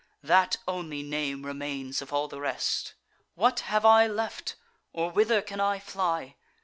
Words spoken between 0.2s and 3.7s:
(That only name remains of all the rest!) What